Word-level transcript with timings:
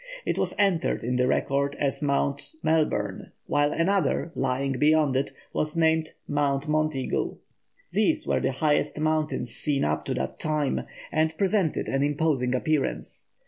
It 0.25 0.35
was 0.39 0.55
entered 0.57 1.03
in 1.03 1.17
the 1.17 1.27
record 1.27 1.75
as 1.75 2.01
Mount 2.01 2.55
Melbourne, 2.63 3.33
while 3.45 3.71
another, 3.71 4.31
lying 4.33 4.79
beyond 4.79 5.15
it, 5.15 5.29
was 5.53 5.77
named 5.77 6.13
Mount 6.27 6.67
Monteagle. 6.67 7.37
These 7.91 8.25
were 8.25 8.39
the 8.39 8.51
highest 8.51 8.99
mountains 8.99 9.51
seen 9.53 9.85
up 9.85 10.05
to 10.05 10.15
that 10.15 10.39
time, 10.39 10.87
and 11.11 11.37
presented 11.37 11.87
an 11.87 12.01
imposing 12.01 12.55
appearance. 12.55 13.29